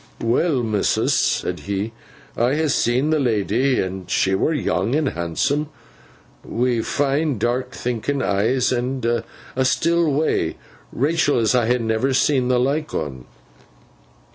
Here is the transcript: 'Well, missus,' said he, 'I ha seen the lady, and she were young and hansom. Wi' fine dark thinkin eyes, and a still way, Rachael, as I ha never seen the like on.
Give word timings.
'Well, 0.19 0.63
missus,' 0.63 1.13
said 1.13 1.59
he, 1.59 1.91
'I 2.35 2.55
ha 2.55 2.67
seen 2.69 3.11
the 3.11 3.19
lady, 3.19 3.79
and 3.79 4.09
she 4.09 4.33
were 4.33 4.51
young 4.51 4.95
and 4.95 5.09
hansom. 5.09 5.69
Wi' 6.43 6.81
fine 6.81 7.37
dark 7.37 7.73
thinkin 7.73 8.19
eyes, 8.19 8.71
and 8.71 9.05
a 9.05 9.23
still 9.63 10.11
way, 10.11 10.57
Rachael, 10.91 11.37
as 11.37 11.53
I 11.53 11.67
ha 11.67 11.77
never 11.77 12.15
seen 12.15 12.47
the 12.47 12.59
like 12.59 12.95
on. 12.95 13.25